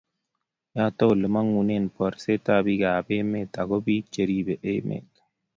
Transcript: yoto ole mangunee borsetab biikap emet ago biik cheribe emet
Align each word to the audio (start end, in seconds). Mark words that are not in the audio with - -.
yoto 0.75 1.03
ole 1.11 1.27
mangunee 1.35 1.81
borsetab 1.95 2.63
biikap 2.65 3.07
emet 3.19 3.51
ago 3.61 3.77
biik 3.85 4.05
cheribe 4.13 4.55
emet 4.73 5.09